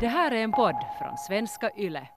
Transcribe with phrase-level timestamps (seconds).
[0.00, 2.08] Det här är en podd från svenska YLE.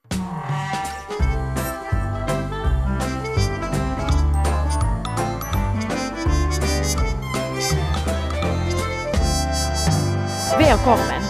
[10.59, 11.21] Välkommen!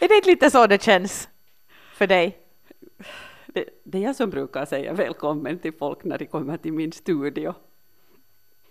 [0.00, 1.28] är det inte lite så det känns
[1.94, 2.38] för dig?
[3.46, 6.92] Det, det är jag som brukar säga välkommen till folk när de kommer till min
[6.92, 7.54] studio.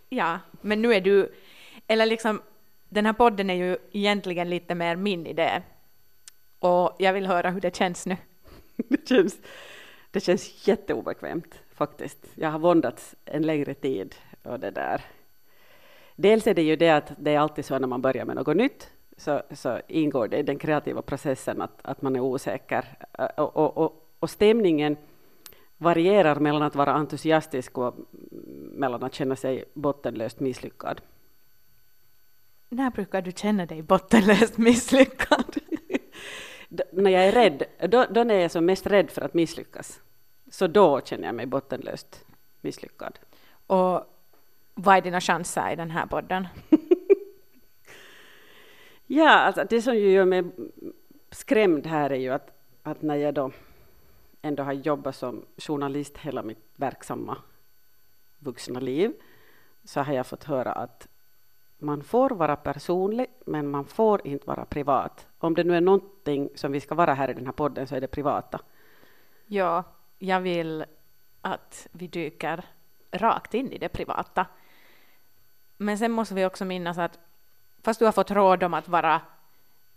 [0.10, 1.34] Ja, men nu är du,
[1.88, 2.42] eller liksom,
[2.94, 5.62] den här podden är ju egentligen lite mer min idé.
[6.60, 8.18] Och jag vill höra hur det känns nu.
[8.76, 9.38] Det känns,
[10.12, 12.28] det känns jätteobekvämt faktiskt.
[12.36, 15.02] Jag har våndats en längre tid och det där.
[16.16, 18.58] Dels är det ju det att det är alltid så när man börjar med något
[18.58, 22.86] nytt så, så ingår det i den kreativa processen att, att man är osäker.
[23.38, 24.98] Och, och, och, och stämningen
[25.78, 27.96] varierar mellan att vara entusiastisk och
[28.72, 31.02] mellan att känna sig bottenlöst misslyckad.
[32.74, 35.58] När brukar du känna dig bottenlöst misslyckad?
[36.92, 40.02] När jag är rädd, då, då när jag är som mest rädd för att misslyckas,
[40.52, 42.26] så då känner jag mig bottenlöst
[42.62, 43.20] misslyckad.
[43.68, 44.04] Och
[44.74, 46.48] vad är dina chanser i den här podden?
[49.08, 50.44] Ja, alltså det som ju gör mig
[51.32, 52.52] skrämd här är ju att,
[52.84, 53.52] att när jag då
[54.42, 57.38] ändå har jobbat som journalist hela mitt verksamma
[58.40, 59.14] vuxna liv
[59.84, 61.08] så har jag fått höra att
[61.84, 65.28] man får vara personlig men man får inte vara privat.
[65.40, 67.96] Om det nu är någonting som vi ska vara här i den här podden så
[67.96, 68.60] är det privata.
[69.46, 69.84] Ja,
[70.20, 70.86] jag vill
[71.42, 72.66] att vi dyker
[73.12, 74.46] rakt in i det privata.
[75.78, 77.20] Men sen måste vi också minnas att
[77.82, 79.22] fast du har fått råd om att vara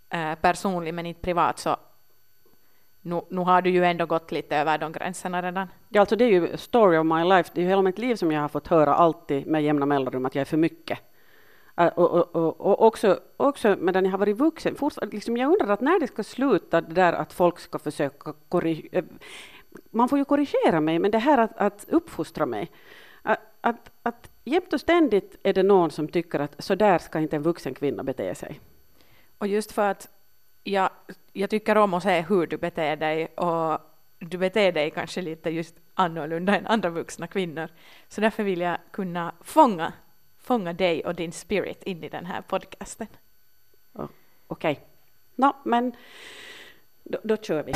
[0.09, 1.77] eh, personlig men inte privat så
[3.07, 5.69] nu, nu har du ju ändå gått lite över de gränserna redan.
[5.89, 7.51] Ja, alltså det är ju story of my life.
[7.55, 10.27] Det är ju hela mitt liv som jag har fått höra alltid med jämna mellanrum
[10.27, 10.99] att jag är för mycket.
[11.77, 14.77] Och, och, och, och också, också medan jag har varit vuxen,
[15.13, 18.99] liksom jag undrar att när det ska sluta det där att folk ska försöka korrigera,
[18.99, 19.05] eh,
[19.91, 22.71] man får ju korrigera mig, men det här att, att uppfostra mig,
[23.23, 27.19] att, att, att jämt och ständigt är det någon som tycker att så där ska
[27.19, 28.61] inte en vuxen kvinna bete sig.
[29.39, 30.09] Och just för att
[30.65, 30.91] jag,
[31.33, 33.81] jag tycker om att se hur du beter dig och
[34.19, 37.69] du beter dig kanske lite just annorlunda än andra vuxna kvinnor.
[38.09, 39.93] Så därför vill jag kunna fånga,
[40.47, 43.07] fånga dig och din spirit in i den här podcasten.
[43.93, 44.09] Oh,
[44.47, 44.73] Okej.
[44.73, 44.85] Okay.
[45.35, 45.93] No, men
[47.05, 47.73] då, då kör vi.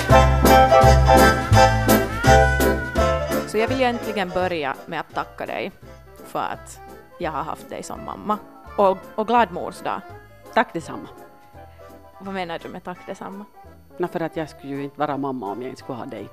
[3.49, 5.73] Så jag vill egentligen börja med att tacka dig
[6.27, 6.81] för att
[7.19, 8.39] jag har haft dig som mamma.
[8.77, 10.01] Och, och glad mors dag.
[10.55, 11.09] Tack detsamma.
[12.21, 13.45] Vad menar du med tack detsamma?
[13.99, 16.29] No, för att jag skulle ju inte vara mamma om jag inte skulle ha dig.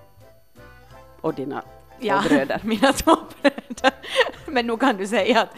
[1.21, 1.63] Och dina
[1.99, 2.61] ja, två bröder.
[2.63, 3.91] mina två bröder.
[4.45, 5.49] Men nu kan du säga att,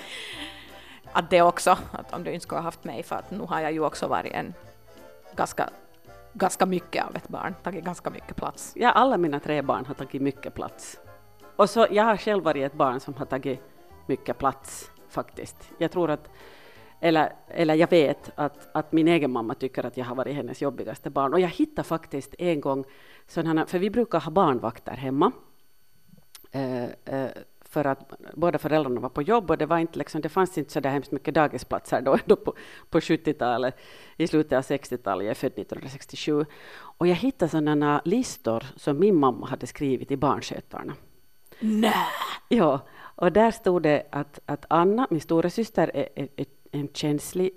[1.14, 3.60] att det också, att om du inte skulle ha haft mig, för att nu har
[3.60, 4.54] jag ju också varit en
[5.36, 5.70] ganska,
[6.34, 8.74] ganska mycket av ett barn, tagit ganska mycket plats.
[8.76, 11.00] Ja, alla mina tre barn har tagit mycket plats.
[11.56, 13.60] Och så jag har själv varit ett barn som har tagit
[14.06, 15.72] mycket plats faktiskt.
[15.78, 16.30] Jag tror att
[17.00, 20.62] eller, eller jag vet att, att min egen mamma tycker att jag har varit hennes
[20.62, 21.34] jobbigaste barn.
[21.34, 22.86] Och jag hittade faktiskt en gång
[23.28, 25.32] sådana, för vi brukar ha barnvakter hemma.
[27.76, 30.30] Eh, eh, för att båda föräldrarna var på jobb och det, var inte liksom, det
[30.30, 32.54] fanns inte så där hemskt mycket dagisplatser då, då på,
[32.90, 33.76] på 70-talet,
[34.18, 36.46] i slutet av 60-talet, jag är född 1967.
[37.00, 40.94] Och jag hittade sådana listor som min mamma hade skrivit i barnskötarna.
[41.60, 41.94] Nej!
[42.50, 42.80] Ja,
[43.18, 47.52] och där stod det att, att Anna, min stora syster, är, är, är en känslig,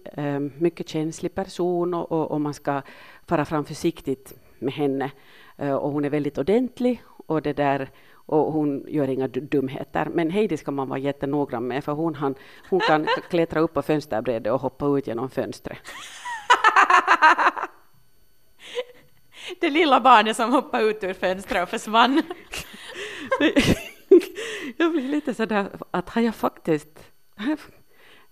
[0.59, 2.83] mycket känslig person och, och, och, man ska
[3.27, 5.11] fara fram försiktigt med henne.
[5.57, 7.91] Och hon är väldigt ordentlig och det där
[8.33, 10.09] och hon gör inga dumheter.
[10.15, 12.35] Men Heidi ska man vara jättenoggrann med för hon, han,
[12.71, 15.79] hon kan klättra upp på fönsterbrädet och hoppa ut genom fönstret.
[19.61, 22.23] Det lilla barnet som hoppade ut ur fönstret och försvann.
[24.77, 26.99] jag blir lite sådär att har jag faktiskt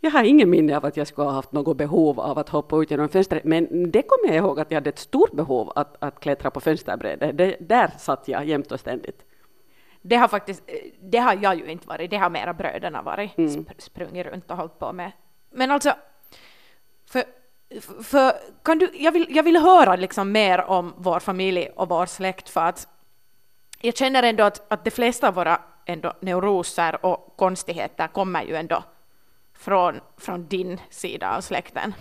[0.01, 2.77] jag har ingen minne av att jag skulle ha haft något behov av att hoppa
[2.77, 5.97] ut genom fönstret, men det kommer jag ihåg att jag hade ett stort behov att,
[5.99, 7.39] att klättra på fönsterbrädet.
[7.39, 9.25] Det, där satt jag jämt och ständigt.
[10.03, 10.63] Det har faktiskt,
[11.01, 13.65] det har jag ju inte varit, det har mera bröderna varit, mm.
[13.79, 15.13] sprungit runt och hållit på med.
[15.51, 15.95] Men alltså,
[17.11, 17.25] för,
[18.03, 18.33] för
[18.63, 22.49] kan du, jag, vill, jag vill höra liksom mer om vår familj och vår släkt
[22.49, 22.89] för att
[23.81, 28.57] jag känner ändå att, att de flesta av våra ändå neuroser och konstigheter kommer ju
[28.57, 28.85] ändå
[29.61, 31.95] från, från din sida av släkten.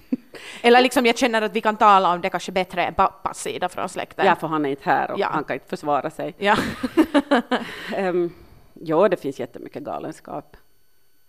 [0.62, 3.70] Eller liksom jag känner att vi kan tala om det kanske bättre än pappas sida
[3.70, 4.26] från släkten.
[4.26, 5.28] Ja, för han är inte här och ja.
[5.32, 6.36] han kan inte försvara sig.
[6.38, 6.58] Ja.
[7.98, 8.34] um,
[8.74, 10.58] ja, det finns jättemycket galenskap.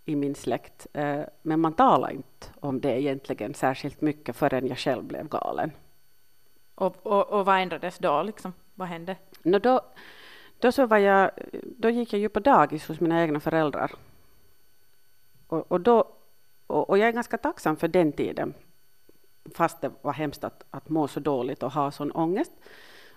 [0.05, 4.77] i min släkt, eh, men man talar inte om det egentligen särskilt mycket förrän jag
[4.77, 5.71] själv blev galen.
[6.75, 8.23] Och, och, och vad ändrades då?
[8.23, 8.53] Liksom?
[8.75, 9.15] Vad hände?
[9.43, 9.81] No, då,
[10.59, 11.31] då, så var jag,
[11.77, 13.91] då gick jag ju på dagis hos mina egna föräldrar.
[15.47, 16.05] Och, och, då,
[16.71, 18.53] och, och jag är ganska tacksam för den tiden,
[19.55, 22.51] fast det var hemskt att, att må så dåligt och ha sån ångest.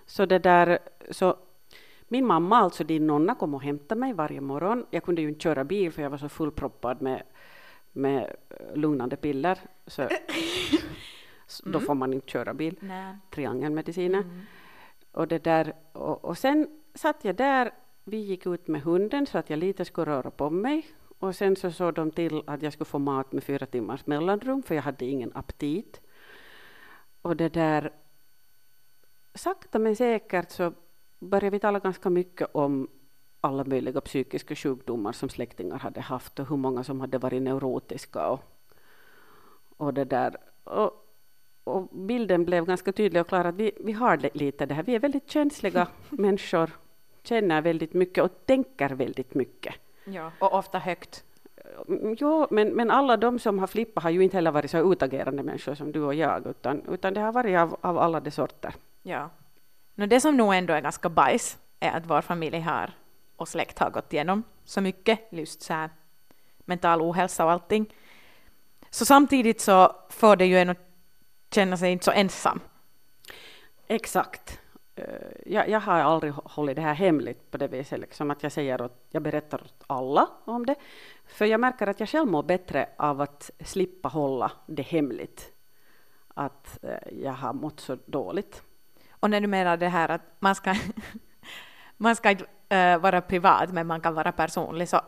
[0.05, 0.79] Så det där,
[1.11, 1.37] så
[2.07, 4.85] min mamma, alltså din nonna, kom och hämtade mig varje morgon.
[4.89, 7.23] Jag kunde ju inte köra bil för jag var så fullproppad med,
[7.91, 8.35] med
[8.75, 9.59] lugnande piller.
[9.87, 10.11] Så, mm.
[11.63, 12.77] Då får man inte köra bil.
[12.79, 13.17] Nej.
[13.29, 14.19] Triangelmediciner.
[14.19, 14.41] Mm.
[15.11, 17.71] Och, det där, och, och sen satt jag där,
[18.03, 20.87] vi gick ut med hunden så att jag lite skulle röra på mig.
[21.19, 24.63] Och sen så såg de till att jag skulle få mat med fyra timmars mellanrum
[24.63, 26.01] för jag hade ingen aptit.
[27.21, 27.91] Och det där,
[29.33, 30.73] sakta men säkert så
[31.19, 32.87] började vi tala ganska mycket om
[33.41, 38.27] alla möjliga psykiska sjukdomar som släktingar hade haft och hur många som hade varit neurotiska
[38.27, 38.39] och,
[39.77, 40.37] och det där.
[40.63, 40.91] Och,
[41.63, 44.83] och bilden blev ganska tydlig och klar att vi, vi har lite det här.
[44.83, 46.71] Vi är väldigt känsliga människor,
[47.23, 49.75] känner väldigt mycket och tänker väldigt mycket.
[50.05, 51.23] Ja, och ofta högt.
[52.17, 55.43] Jo, men, men alla de som har flippat har ju inte heller varit så utagerande
[55.43, 58.73] människor som du och jag, utan, utan det har varit av, av alla de sorter.
[59.03, 59.29] Ja.
[59.95, 62.91] No, det som nog ändå är ganska bajs är att vår familj har
[63.35, 65.89] och släkt har gått igenom så mycket just så här,
[66.65, 67.93] mental ohälsa och allting.
[68.89, 70.89] Så samtidigt så får det ju en att
[71.51, 72.59] känna sig inte så ensam.
[73.87, 74.59] Exakt.
[74.95, 75.05] Eh,
[75.45, 78.81] jag, jag, har aldrig hållit det här hemligt på det viset, liksom att jag säger
[78.81, 80.75] att jag berättar åt alla om det.
[81.25, 85.51] För jag märker att jag själv mår bättre av att slippa hålla det hemligt.
[86.33, 88.63] Att eh, jag har mått så dåligt.
[89.09, 90.75] Och när du menar det här att man ska,
[91.97, 95.01] man ska inte äh, vara privat, men man kan vara personlig, så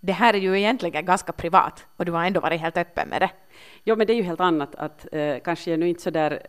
[0.00, 3.22] det här är ju egentligen ganska privat och du har ändå varit helt öppen med
[3.22, 3.30] det.
[3.84, 6.46] Jo, men det är ju helt annat att äh, kanske jag nu inte så där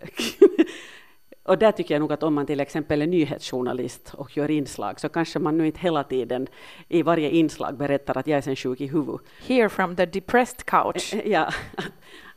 [1.47, 4.99] Och där tycker jag nog att om man till exempel är nyhetsjournalist och gör inslag
[4.99, 6.47] så kanske man nu inte hela tiden
[6.87, 9.21] i varje inslag berättar att jag är sen sjuk i huvudet.
[9.47, 11.13] Hear from the depressed couch.
[11.25, 11.53] Ja,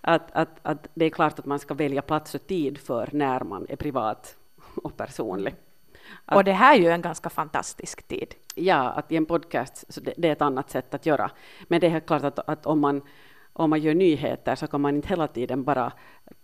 [0.00, 3.40] att, att, att det är klart att man ska välja plats och tid för när
[3.40, 4.36] man är privat
[4.74, 5.54] och personlig.
[6.24, 8.34] Att, och det här är ju en ganska fantastisk tid.
[8.54, 11.30] Ja, att i en podcast, så det, det är ett annat sätt att göra.
[11.68, 13.02] Men det är klart att, att om, man,
[13.60, 15.92] om man gör nyheter så kan man inte hela tiden bara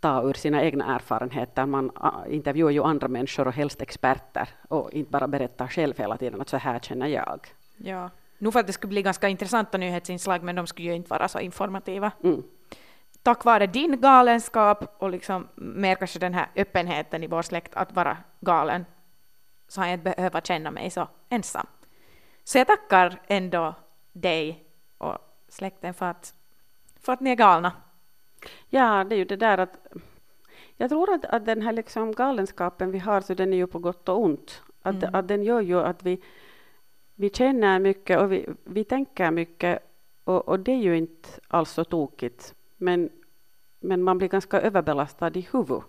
[0.00, 1.66] ta ur sina egna erfarenheter.
[1.66, 1.90] Man
[2.28, 6.48] intervjuar ju andra människor och helst experter och inte bara berättar själv hela tiden att
[6.48, 7.40] så här känner jag.
[7.76, 11.10] Ja, nu för att det skulle bli ganska intressanta nyhetsinslag men de skulle ju inte
[11.10, 12.12] vara så informativa.
[12.22, 12.42] Mm
[13.26, 17.92] tack vare din galenskap och liksom mer kanske den här öppenheten i vår släkt att
[17.92, 18.84] vara galen
[19.68, 21.66] så har jag inte behövt känna mig så ensam.
[22.44, 23.74] Så jag tackar ändå
[24.12, 24.64] dig
[24.98, 25.18] och
[25.48, 26.34] släkten för att,
[27.06, 27.72] för att ni är galna.
[28.68, 29.86] Ja, det är ju det där att
[30.76, 33.78] jag tror att, att den här liksom galenskapen vi har, så den är ju på
[33.78, 34.62] gott och ont.
[34.82, 35.14] Att, mm.
[35.14, 36.22] att den gör ju att vi,
[37.14, 39.78] vi känner mycket och vi, vi tänker mycket
[40.24, 42.54] och, och det är ju inte alls så tokigt.
[42.76, 43.10] Men,
[43.80, 45.84] men man blir ganska överbelastad i huvudet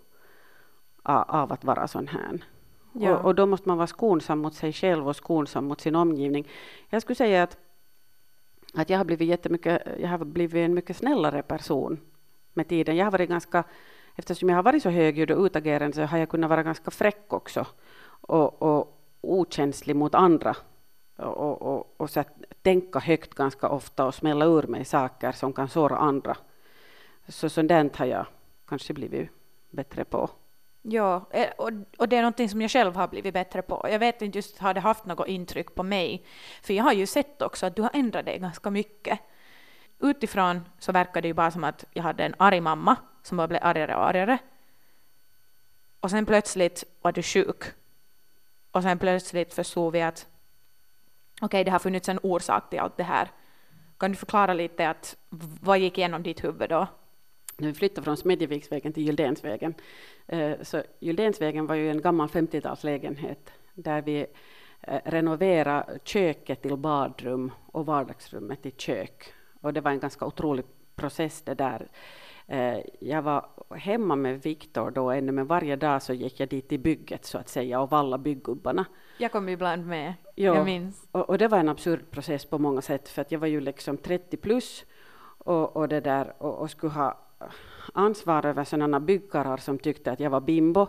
[1.03, 2.45] av, att vara sån här.
[2.91, 3.17] Ja.
[3.17, 6.47] Och, och, då måste man vara skonsam mot sig själv och skonsam mot sin omgivning.
[6.89, 7.57] Jag skulle säga att,
[8.81, 11.99] att jag, har blivit jättemycket, jag har blivit en mycket snällare person
[12.53, 12.95] med tiden.
[12.95, 13.63] Jag har varit ganska,
[14.15, 17.33] eftersom jag har varit så högljudd och utagerande så har jag kunnat vara ganska fräck
[17.33, 17.65] också
[18.21, 20.55] och, och okänslig mot andra
[21.15, 22.23] och, och, och, och så
[22.61, 26.37] tänka högt ganska ofta och smälla ur mig saker som kan såra andra.
[27.27, 28.25] Så sådant har jag
[28.65, 29.29] kanske blivit
[29.69, 30.29] bättre på.
[30.81, 33.87] Ja, eh, och, och det är någonting som jag själv har blivit bättre på.
[33.91, 36.25] Jag vet inte just, har det haft något intryck på mig?
[36.61, 39.19] För jag har ju sett också att du har ändrat dig ganska mycket.
[39.99, 43.47] Utifrån så verkar det ju bara som att jag hade en arg mamma som bara
[43.47, 44.37] blev argare och argare.
[45.99, 47.63] Och sen plötsligt var du sjuk.
[48.71, 50.27] Och sen plötsligt förstod vi att
[51.35, 53.31] okej, okay, det har funnits en orsak till allt det här.
[53.97, 55.15] Kan du förklara lite att
[55.61, 56.87] vad gick igenom ditt huvud då?
[57.57, 59.73] När vi flyttade från Smedjeviksvägen till Gyldensvägen.
[60.27, 64.25] Eh, så Gyldensvägen var ju en gammal 50-talslägenhet där vi
[64.81, 69.33] eh, renoverade köket till badrum och vardagsrummet till kök.
[69.61, 71.87] Och det var en ganska otrolig process det där.
[72.47, 76.71] Eh, jag var hemma med Viktor då ännu, men varje dag så gick jag dit
[76.71, 78.85] i bygget så att säga och valla bygggubbarna.
[79.17, 81.07] Jag kom ibland med, jo, jag minns.
[81.11, 83.61] Och, och, det var en absurd process på många sätt för att jag var ju
[83.61, 84.85] liksom 30 plus
[85.37, 87.26] och, och det där och, och skulle ha
[87.93, 90.87] ansvar över sådana byggkarlar som tyckte att jag var bimbo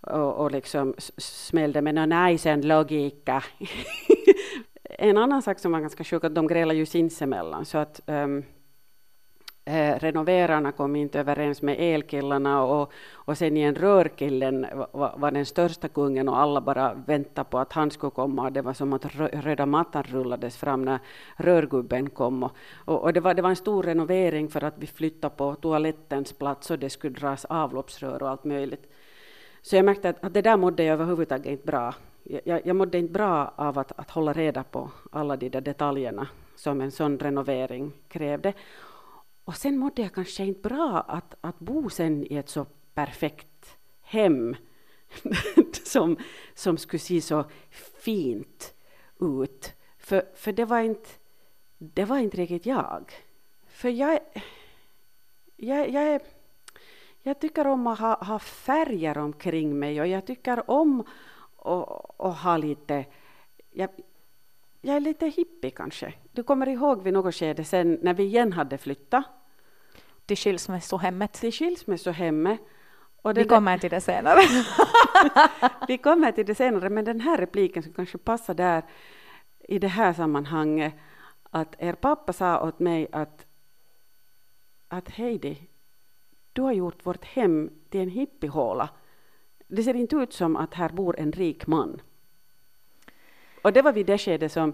[0.00, 3.44] och, och liksom smällde med någon najsen logika.
[4.84, 8.44] en annan sak som var ganska sjuk, att de grälade ju sinsemellan, så att um,
[9.68, 15.46] eh, renoverarna kom inte överens med elkillarna och, och sen igen rörkillen var, var, den
[15.46, 18.50] största kungen och alla bara väntade på att han skulle komma.
[18.50, 20.98] Det var som att röda mattan rullades fram när
[21.36, 22.42] rörgubben kom.
[22.42, 26.32] Och, och, det, var, det var en stor renovering för att vi flyttade på toalettens
[26.32, 28.92] plats och det skulle dras avloppsrör och allt möjligt.
[29.62, 31.94] Så jag märkte att, att det där mådde jag överhuvudtaget inte bra.
[32.44, 36.28] Jag, jag mådde inte bra av att, att hålla reda på alla de där detaljerna
[36.56, 38.52] som en sån renovering krävde.
[39.48, 43.78] Och sen mådde jag kanske inte bra att, att bo sen i ett så perfekt
[44.00, 44.56] hem
[45.84, 46.16] som,
[46.54, 47.44] som skulle se så
[48.00, 48.74] fint
[49.20, 49.72] ut.
[49.98, 51.08] För, för det, var inte,
[51.78, 53.12] det var inte riktigt jag.
[53.66, 54.18] För jag,
[55.56, 56.20] jag, jag, är,
[57.22, 61.04] jag tycker om att ha, ha färger omkring mig och jag tycker om
[62.18, 63.04] att, ha lite...
[63.70, 63.90] Jag,
[64.80, 66.12] jag är lite hippie kanske.
[66.32, 69.24] Du kommer ihåg vid något skede sen när vi igen hade flyttat
[70.28, 71.32] till skilsmässohemmet.
[71.32, 72.60] Till skilsmässohemmet.
[73.22, 74.40] Och det vi kommer till det senare.
[75.88, 78.82] vi kommer till det senare, men den här repliken som kanske passar där
[79.68, 80.94] i det här sammanhanget,
[81.50, 83.46] att er pappa sa åt mig att,
[84.88, 85.68] att Heidi,
[86.52, 88.88] du har gjort vårt hem till en hippiehåla.
[89.68, 92.00] Det ser inte ut som att här bor en rik man.
[93.62, 94.72] Och det var vid det skedet som,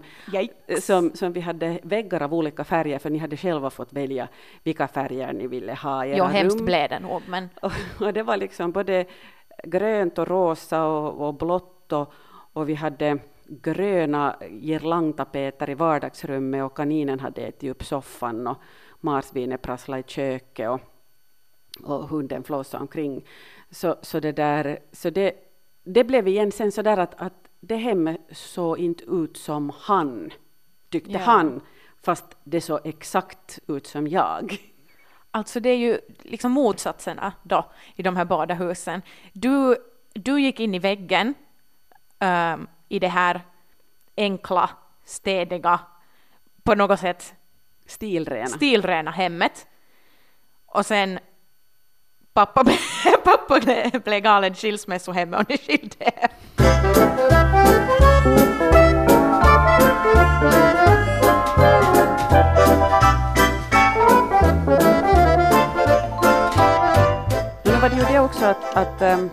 [0.81, 4.27] som, som vi hade väggar av olika färger, för ni hade själva fått välja
[4.63, 7.49] vilka färger ni ville ha i era Jo, hemskt blev det nog, men...
[7.61, 9.05] Och, och, det var liksom både
[9.63, 12.13] grönt och rosa och, och blått och,
[12.53, 18.57] och vi hade gröna girlangtapeter i vardagsrummet och kaninen hade ätit upp soffan och
[19.01, 20.79] marsvinet prasslade i köket och,
[21.83, 23.25] och hunden flåsade omkring.
[23.71, 25.33] Så, så, det, där, så det,
[25.83, 27.33] det blev igen sen så där att, att
[27.67, 30.33] det hemmet såg inte ut som han,
[30.89, 31.19] tyckte ja.
[31.19, 31.61] han,
[32.03, 34.57] fast det såg exakt ut som jag.
[35.31, 39.01] Alltså det är ju liksom motsatserna då i de här båda husen.
[39.33, 39.77] Du,
[40.13, 41.33] du gick in i väggen
[42.19, 43.41] um, i det här
[44.17, 44.69] enkla,
[45.05, 45.79] städiga,
[46.63, 47.33] på något sätt
[47.85, 49.67] stilrena, stilrena hemmet.
[50.65, 51.19] Och sen
[52.33, 52.63] pappa,
[53.23, 53.59] pappa
[54.03, 57.24] blev galen skilsmässohemmet och ni skilde er.
[67.85, 69.29] Var det ju det också att, att, ähm,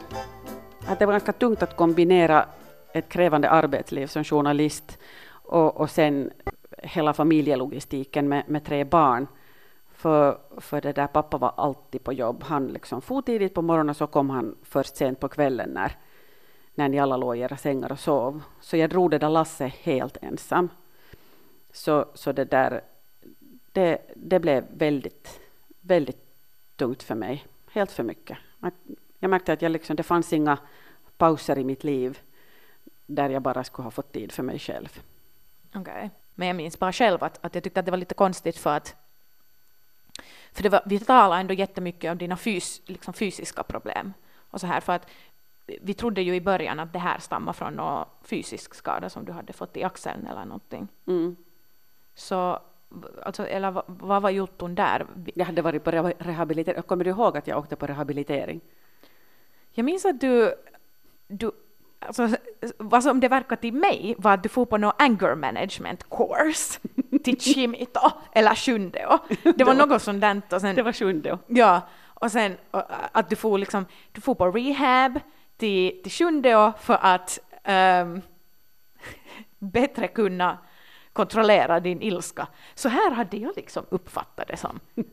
[0.87, 2.47] att det var ganska tungt att kombinera
[2.93, 6.31] ett krävande arbetsliv som journalist och, och sen
[6.79, 9.27] hela familjelogistiken med, med tre barn.
[9.93, 12.43] För, för det där pappa var alltid på jobb.
[12.43, 15.97] Han liksom for tidigt på morgonen så kom han först sent på kvällen när,
[16.75, 18.43] när ni alla låg i era sängar och sov.
[18.61, 20.69] Så jag drog det där lasset helt ensam.
[21.73, 22.81] Så, så det där,
[23.73, 25.41] det, det blev väldigt,
[25.81, 26.25] väldigt
[26.77, 27.45] tungt för mig.
[27.73, 28.39] Helt för mycket.
[29.19, 30.59] Jag märkte att jag liksom, det fanns inga
[31.17, 32.19] pauser i mitt liv
[33.07, 35.03] där jag bara skulle ha fått tid för mig själv.
[35.69, 35.81] Okej.
[35.81, 36.09] Okay.
[36.35, 38.77] Men jag minns bara själv att, att jag tyckte att det var lite konstigt för
[38.77, 38.97] att
[40.53, 44.13] för det var, vi talade ändå jättemycket om dina fys, liksom fysiska problem
[44.51, 45.07] och så här för att
[45.81, 49.33] vi trodde ju i början att det här stammar från någon fysisk skada som du
[49.33, 50.89] hade fått i axeln eller någonting.
[51.07, 51.37] Mm.
[52.15, 52.59] Så,
[53.23, 55.07] alltså, eller vad, var jotton där?
[55.35, 56.83] Jag hade varit på rehabilitering.
[56.83, 58.61] Kommer du ihåg att jag åkte på rehabilitering?
[59.71, 60.55] Jag minns att du,
[61.29, 61.51] du
[61.99, 62.29] alltså,
[62.79, 66.81] vad som det verkar till mig var att du får på någon anger management course
[67.25, 69.19] till Chimito eller Sjundeo.
[69.57, 70.43] Det var något sånt där.
[70.51, 71.39] Och sen, det var Sjundeo.
[71.47, 71.81] Ja,
[72.23, 72.57] och sen
[73.13, 75.21] att du får, liksom, du får på rehab
[75.57, 78.23] till, till Sjundeo för att um,
[79.59, 80.59] bättre kunna
[81.13, 82.47] kontrollera din ilska.
[82.75, 84.81] Så här hade jag liksom uppfattat det som.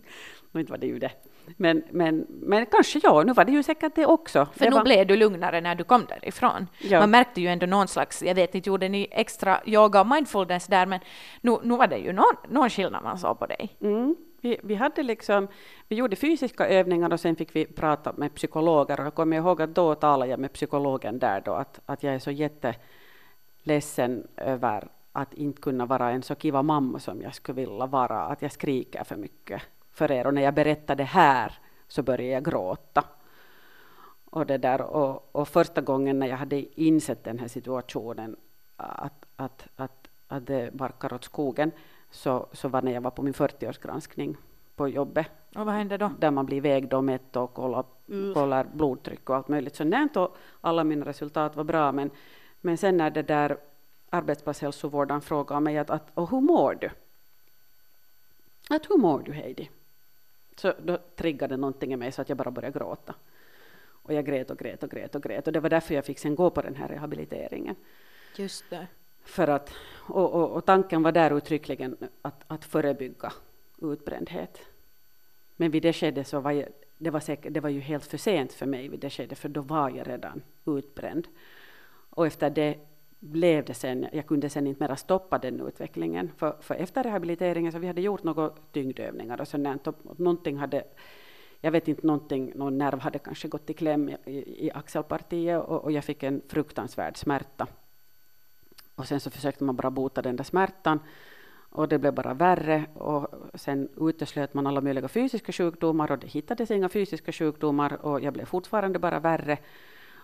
[0.52, 1.12] Och inte var det ju det.
[1.58, 4.48] Men, men, men kanske ja, nu var det ju säkert det också.
[4.54, 4.84] För det nu var...
[4.84, 6.68] blev du lugnare när du kom därifrån.
[6.80, 7.00] Ja.
[7.00, 10.68] Man märkte ju ändå någon slags, jag vet inte, gjorde ni extra yoga och mindfulness
[10.68, 11.00] där, men
[11.42, 13.78] nu, nu var det ju någon, någon skillnad man såg på dig.
[13.82, 14.16] Mm.
[14.42, 15.48] Vi, vi, hade liksom,
[15.88, 19.00] vi gjorde fysiska övningar och sen fick vi prata med psykologer.
[19.00, 22.16] Och jag kommer ihåg att då talade jag med psykologen där då, att, att jag
[22.16, 24.88] är så jätteledsen över
[25.22, 28.52] att inte kunna vara en så kiva mamma som jag skulle vilja vara, att jag
[28.52, 29.62] skriker för mycket
[29.92, 31.54] för er och när jag berättade här
[31.88, 33.04] så började jag gråta.
[34.26, 38.36] Och, det där, och, och första gången när jag hade insett den här situationen
[38.78, 41.72] att, att, att, att det barkar åt skogen
[42.12, 44.36] så, så var när jag var på min 40-årsgranskning
[44.76, 45.28] på jobbet.
[45.56, 46.12] Och vad hände då?
[46.20, 48.34] Där man blir vägd och mätt och kollar, mm.
[48.34, 49.76] kollar blodtryck och allt möjligt.
[49.76, 52.10] Så och alla mina resultat var bra men,
[52.62, 53.58] men sen när det där
[54.10, 56.90] arbetsplatshälsovårdaren frågade mig att, att och hur mår du?
[58.70, 59.70] Att hur mår du Heidi?
[60.56, 63.16] Så då triggade någonting i mig så att jag bara började gråta.
[63.82, 66.20] Och jag grät och grät och grät och grät och det var därför jag fick
[66.20, 67.76] sen gå på den här rehabiliteringen.
[68.36, 68.88] Just det.
[69.24, 73.34] För att, och, och, och tanken var där uttryckligen att, att förebygga
[73.82, 74.60] utbrändhet.
[75.56, 78.18] Men vid det skedet så var jag, det var, säkert, det var ju helt för
[78.18, 81.28] sent för mig vid det skedet, för då var jag redan utbränd.
[82.10, 82.78] Och efter det
[83.20, 86.32] blev det sen, jag kunde sen inte mera stoppa den utvecklingen.
[86.38, 90.84] För, för efter rehabiliteringen så vi hade gjort några tyngdövningar och sånt, någonting hade,
[91.62, 95.64] jag vet inte, någonting, någon nerv hade kanske gått i kläm i, i, i axelpartiet
[95.64, 97.68] och, och jag fick en fruktansvärd smärta.
[98.96, 101.00] Och sen så försökte man bara bota den där smärtan
[101.70, 106.28] och det blev bara värre och sen uteslöt man alla möjliga fysiska sjukdomar och det
[106.28, 109.58] hittades inga fysiska sjukdomar och jag blev fortfarande bara värre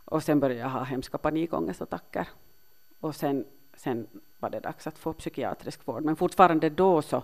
[0.06, 2.28] och sen började jag ha hemska panikångestattacker
[3.00, 3.46] och sen,
[3.78, 4.08] sen
[4.40, 7.24] var det dags att få psykiatrisk vård men fortfarande då så,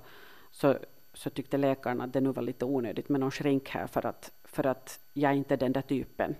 [0.52, 0.78] så,
[1.14, 4.32] så tyckte läkarna att det nu var lite onödigt med någon shrink här för att,
[4.44, 6.36] för att jag inte den där typen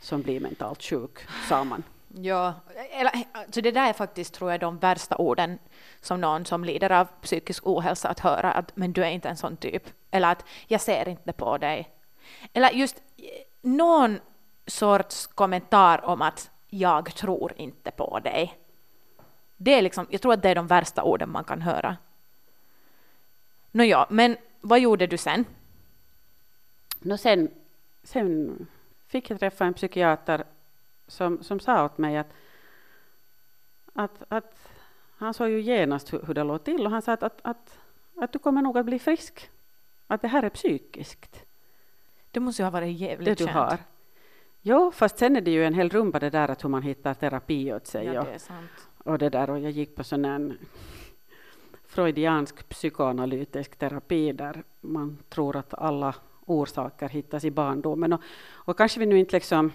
[0.00, 1.18] som blir mentalt sjuk,
[1.48, 1.82] sa man.
[2.14, 2.54] Ja,
[2.90, 5.58] eller, alltså det där är faktiskt, tror jag, de värsta orden
[6.00, 9.36] som någon som lider av psykisk ohälsa att höra, att men du är inte en
[9.36, 11.90] sån typ, eller att jag ser inte på dig.
[12.52, 13.24] Eller just eh,
[13.60, 14.18] någon
[14.66, 18.58] sorts kommentar om att jag tror inte på dig.
[19.56, 21.96] Det är liksom, jag tror att det är de värsta orden man kan höra.
[23.70, 25.44] Nåja, men vad gjorde du sen?
[27.00, 27.50] No sen,
[28.02, 28.66] sen
[29.06, 30.44] fick jag träffa en psykiater
[31.06, 32.32] som, som sa åt mig att,
[33.92, 34.68] att, att
[35.16, 37.78] han såg ju genast hur, hur det låg till och han sa att, att, att,
[38.16, 39.50] att du kommer nog att bli frisk.
[40.06, 41.44] Att det här är psykiskt.
[42.30, 43.78] Det måste ju ha varit jävligt det du har.
[44.62, 47.14] Jo, fast sen är det ju en hel rumba det där att hur man hittar
[47.14, 48.06] terapi åt sig.
[48.06, 48.70] Ja, det är sant.
[48.98, 50.58] Och, och det där och jag gick på sån en
[51.86, 56.14] freudiansk psykoanalytisk terapi där man tror att alla
[56.46, 58.12] orsaker hittas i barndomen.
[58.12, 59.72] Och, och kanske vi nu inte liksom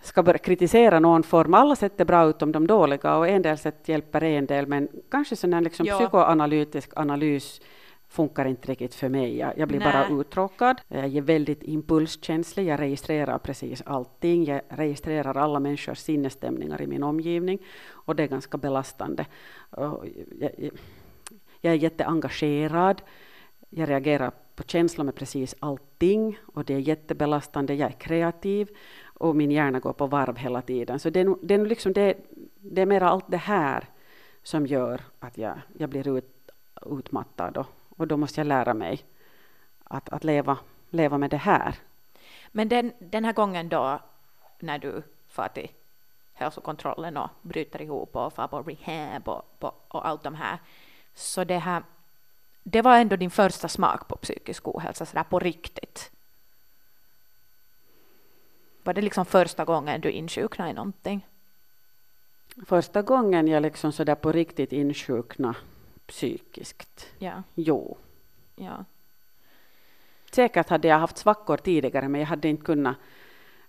[0.00, 1.54] ska börja kritisera någon form.
[1.54, 4.88] Alla sätt är bra utom de dåliga och en del sätt hjälper en del men
[5.10, 5.98] kanske sån här liksom ja.
[5.98, 7.60] psykoanalytisk analys
[8.08, 9.36] funkar inte riktigt för mig.
[9.36, 9.92] Jag, jag blir Nej.
[9.92, 10.80] bara uttråkad.
[10.88, 12.66] Jag är väldigt impulskänslig.
[12.66, 14.44] Jag registrerar precis allting.
[14.44, 19.26] Jag registrerar alla människors sinnesstämningar i min omgivning och det är ganska belastande.
[19.76, 20.08] Jag,
[21.60, 23.02] jag, är jätteengagerad.
[23.70, 27.74] Jag reagerar på känslor med precis allting och det är jättebelastande.
[27.74, 28.68] Jag är kreativ
[29.04, 30.98] och min hjärna går på varv hela tiden.
[30.98, 32.14] Så det är, det är, liksom det,
[32.56, 33.84] det är mer allt det här
[34.42, 36.50] som gör att jag, jag blir ut,
[36.86, 37.66] utmattad och,
[37.98, 39.04] och då måste jag lära mig
[39.84, 40.58] att, att leva,
[40.90, 41.74] leva med det här.
[42.48, 44.00] Men den, den här gången då
[44.58, 45.70] när du far till
[46.32, 50.58] hälsokontrollen och bryter ihop och far på rehab och, på, och allt de här,
[51.14, 51.82] så det här
[52.62, 56.10] det var ändå din första smak på psykisk ohälsa sådär på riktigt?
[58.82, 61.26] Var det liksom första gången du insjuknade i någonting?
[62.66, 65.58] Första gången jag liksom sådär på riktigt insjuknade
[66.08, 67.06] psykiskt?
[67.18, 67.42] Ja.
[67.54, 67.96] Jo.
[68.56, 68.84] Ja.
[70.32, 72.96] Säkert hade jag haft svackor tidigare men jag hade inte kunnat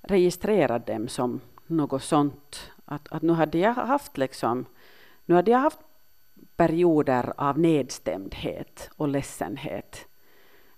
[0.02, 2.72] registrera dem som något sånt.
[2.86, 4.66] Att, att nu hade jag haft liksom,
[5.26, 5.80] nu hade jag haft
[6.56, 10.06] perioder av nedstämdhet och ledsenhet.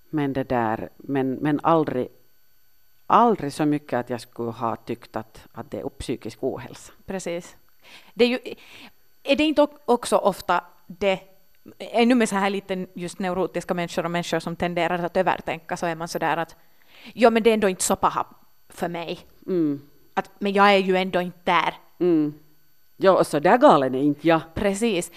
[0.10, 2.08] Men, det där, men, men aldrig,
[3.08, 6.94] aldrig så mycket att jag skulle ha tyckt att, att det är psykisk ohälsa.
[7.06, 7.56] Precis.
[8.14, 8.40] Det är, ju,
[9.24, 11.31] är det inte också ofta det
[11.78, 15.86] ännu med så här lite just neurotiska människor och människor som tenderar att övertänka så
[15.86, 16.56] är man så där att
[17.14, 18.26] ja men det är ändå inte så paha
[18.70, 19.20] för mig.
[19.48, 19.82] Mm.
[20.14, 21.74] Att, men jag är ju ändå inte där.
[22.00, 22.34] Mm.
[22.98, 24.42] Ja, och så där galen är inte jag.
[24.54, 25.12] Precis.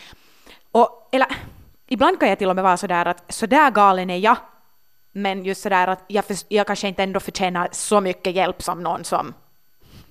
[0.71, 1.29] Och, eller
[1.87, 4.37] ibland kan jag till och med vara så där att så där galen är jag,
[5.13, 8.63] men just så där att jag, för, jag kanske inte ändå förtjänar så mycket hjälp
[8.63, 9.35] som någon som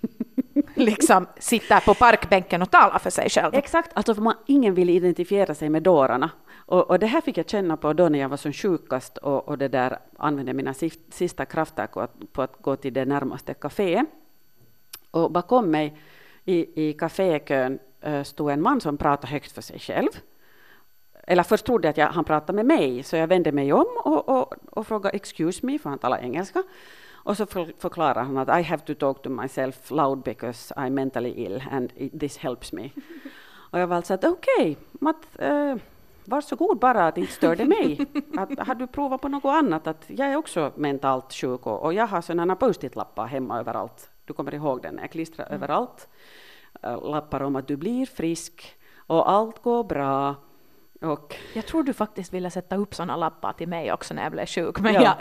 [0.76, 3.54] liksom sitter på parkbänken och talar för sig själv.
[3.56, 6.30] Exakt, alltså för man, ingen vill identifiera sig med dårarna.
[6.66, 9.48] Och, och, det här fick jag känna på då när jag var som sjukast och,
[9.48, 10.74] och det där använde mina
[11.10, 14.06] sista krafter på att, på att gå till det närmaste kaféet.
[15.12, 15.98] Och bakom mig
[16.46, 20.10] i, i kafékön eh, stod en man som pratade högt för sig själv
[21.28, 23.86] eller först trodde jag att jag, han pratade med mig, så jag vände mig om
[24.04, 26.64] och, och, och frågade excuse me, för han talar engelska.
[27.24, 30.90] Och så för, förklarar han att I have to talk to myself loud because I'm
[30.90, 32.90] mentally ill and it, this helps me.
[33.72, 35.78] och jag var alltså att okej, okay, uh,
[36.26, 38.00] varsågod bara att inte störde mig.
[38.38, 39.88] att, har du provat på något annat?
[39.88, 44.10] Att jag är också mentalt sjuk och, och jag har sådana post-it-lappar hemma överallt.
[44.26, 45.56] Du kommer ihåg den, jag klistrar mm.
[45.56, 46.08] överallt.
[46.84, 48.76] äh, lappar om att du blir frisk
[49.08, 50.36] och allt går bra.
[51.02, 54.32] Och, Jag tror du faktiskt ville sätta upp sådana lappar till mig också när jag
[54.32, 54.80] blev sjuk.
[54.80, 55.02] Men Ja.
[55.02, 55.16] ja.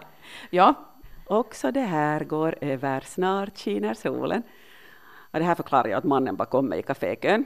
[0.50, 0.74] ja
[1.26, 4.42] också det här går över, snart skiner solen.
[5.30, 7.44] Och det här förklarar jag att mannen bakom mig i kafékön.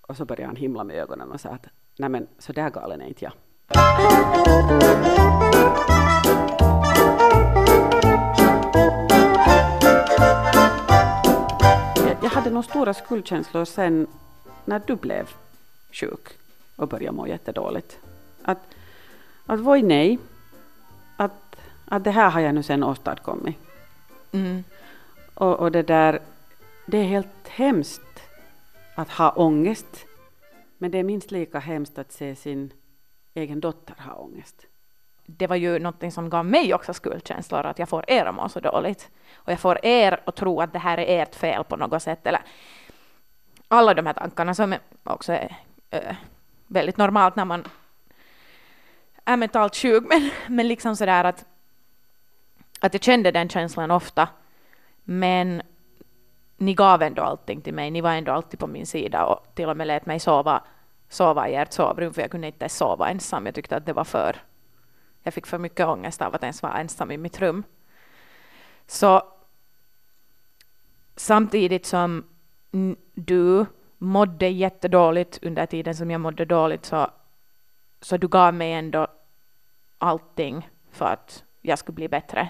[0.00, 1.66] Och så började han himla med ögonen och sa att
[1.98, 3.32] nej men så där galen är inte jag.
[12.22, 14.06] Jag- hade nog stora skuldkänslor sen
[14.64, 15.28] när du blev
[15.92, 16.28] sjuk
[16.76, 17.98] och började må jättedåligt.
[18.42, 18.58] Att,
[19.46, 20.18] att voi nej,
[21.84, 23.56] att, det här har jag nu sen åstadkommit.
[24.32, 24.64] Mm.
[25.34, 26.20] Och, och det där,
[26.86, 28.20] det är helt hemskt
[28.94, 30.06] att ha ångest.
[30.78, 32.72] Men det är minst lika hemskt att se sin
[33.34, 34.66] egen dotter ha ångest.
[35.26, 38.48] det var ju någonting som gav mig också skuldkänslor, att jag får er att må
[38.48, 39.10] så dåligt.
[39.34, 42.26] Och jag får er att tro att det här är ert fel på något sätt.
[42.26, 42.42] Eller
[43.68, 45.56] alla de här tankarna som också är
[45.90, 46.16] äh,
[46.66, 47.68] väldigt normalt när man
[49.24, 50.04] är mentalt sjuk.
[50.08, 51.44] Men, men liksom sådär att,
[52.86, 54.28] att jag kände den känslan ofta.
[55.04, 55.62] Men
[56.56, 57.90] ni gav ändå allting till mig.
[57.90, 60.62] Ni var ändå alltid på min sida och till och med lät mig sova,
[61.08, 63.46] sova i ert sovrum för jag kunde inte ens sova ensam.
[63.46, 64.36] Jag tyckte att det var för
[65.22, 67.64] jag fick för mycket ångest av att ens vara ensam i mitt rum.
[68.86, 69.22] Så
[71.16, 72.24] samtidigt som
[73.14, 73.66] du
[73.98, 77.10] mådde jättedåligt under tiden som jag mådde dåligt så,
[78.00, 79.06] så du gav mig ändå
[79.98, 82.48] allting för att jag skulle bli bättre.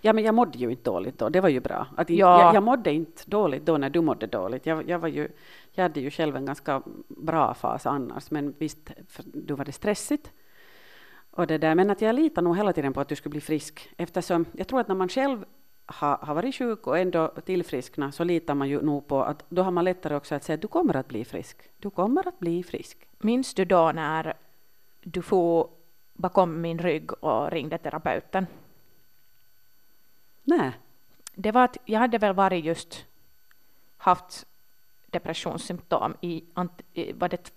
[0.00, 1.86] Ja, men jag mådde ju inte dåligt då, det var ju bra.
[1.96, 2.42] Att Ja.
[2.42, 4.66] jag, jag mådde inte dåligt då när du mådde dåligt.
[4.66, 5.28] Jag, jag, var ju,
[5.72, 8.90] jag hade ju själv en ganska bra fas annars, men visst,
[9.24, 10.32] du var det stressigt.
[11.30, 13.40] Och det där, men att jag litar nog hela tiden på att du skulle bli
[13.40, 15.44] frisk, eftersom jag tror att när man själv
[15.86, 19.62] har, har varit sjuk och ändå tillfriskna så litar man ju nog på att då
[19.62, 21.56] har man lättare också att säga att du kommer att bli frisk.
[21.78, 22.98] Du kommer att bli frisk.
[23.18, 24.34] Minns du då när
[25.00, 25.68] du for
[26.12, 28.46] bakom min rygg och ringde terapeuten?
[30.46, 30.72] Nej.
[31.34, 33.04] det var att jag hade väl varit just
[33.96, 34.46] haft
[35.06, 36.44] depressionssymptom i,
[37.14, 37.52] var det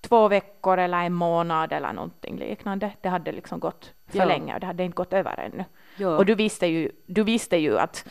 [0.00, 2.92] två veckor eller en månad eller någonting liknande.
[3.00, 4.24] Det hade liksom gått för Ja.
[4.24, 5.64] länge och det hade inte gått över ännu.
[5.96, 6.16] Ja.
[6.16, 8.08] Och du visste ju, du visste ju att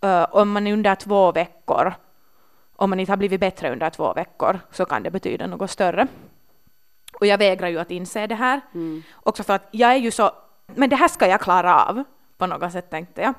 [0.00, 1.92] eh, om man under två veckor,
[2.76, 6.06] om man inte har blivit bättre under två veckor, så kan det betyda något större.
[7.20, 8.60] Och jag vägrar ju att inse det här.
[8.74, 9.02] Mm.
[9.22, 10.30] Också för att jag är ju så,
[10.66, 12.04] men det här ska jag klara av
[12.40, 13.34] på något sätt tänkte jag.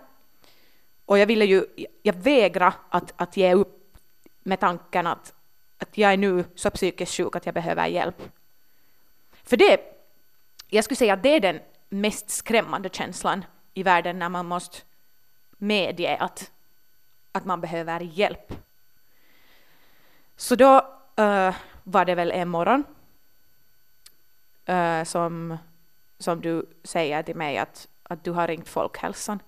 [1.05, 1.65] Och jag ville ju,
[2.01, 3.97] jag vägrar att, att ge upp
[4.43, 5.33] med tanken att,
[5.77, 8.21] att jag är nu så psykiskt sjuk att jag behöver hjälp.
[9.43, 9.79] För det,
[10.67, 11.59] jag skulle säga att det är den
[11.89, 14.77] mest skrämmande känslan i världen när man måste
[15.57, 16.51] medge att,
[17.31, 18.53] att man behöver hjälp.
[20.35, 20.77] Så då
[21.19, 22.83] uh, var det väl en morgon
[24.69, 25.57] uh, som,
[26.19, 29.39] som du säger till mig att, att du har ringt Folkhälsan.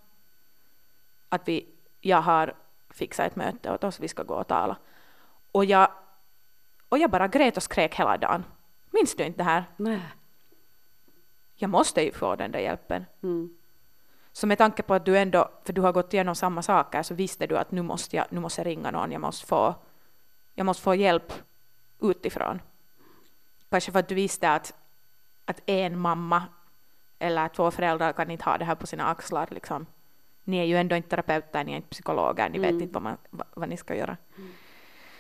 [1.30, 1.68] Att vi,
[2.02, 2.54] jag har
[2.90, 4.78] fixat ett möte åt oss, vi ska gå och tala.
[5.52, 5.92] Och jag,
[6.90, 8.44] och jag bara grät och skrek hela dagen.
[8.92, 9.64] Minns du inte det här?
[9.78, 10.02] Nej.
[11.56, 13.06] Jag måste ju få den där hjälpen.
[13.24, 13.58] Mm.
[14.32, 17.14] Så med tanke på att du ändå, för du har gått igenom samma saker, så
[17.14, 19.76] visste du att nu måste jag, nu måste jag ringa någon, jag måste få,
[20.54, 21.34] jag måste få hjälp
[22.02, 22.62] utifrån.
[23.70, 24.74] Kanske för att du visste att,
[25.46, 26.44] att en mamma
[27.24, 29.48] eller två föräldrar kan inte ha det här på sina axlar.
[29.52, 29.86] Liksom.
[30.44, 32.76] Ni är ju ändå inte terapeuter, ni är inte psykologer, ni Mm.
[32.76, 34.18] vet inte vad, man, vad, vad ni ska göra.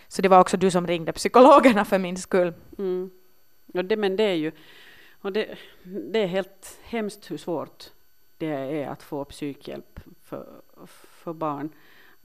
[0.07, 2.53] Så det var också du som ringde psykologerna för min skull.
[2.77, 3.11] Mm.
[3.73, 4.51] Och det, men det är ju
[5.21, 7.91] och det, det är helt hemskt hur svårt
[8.37, 10.61] det är att få psykhjälp för,
[11.09, 11.69] för barn.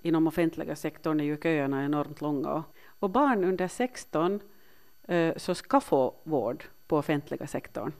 [0.02, 2.64] Inom offentliga sektorn är ju köerna enormt långa.
[3.00, 4.40] Och barn under 16
[5.08, 7.92] eh, så ska få vård på offentliga sektorn.